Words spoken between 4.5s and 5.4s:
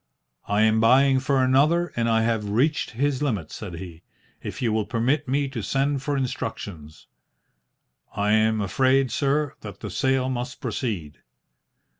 you will permit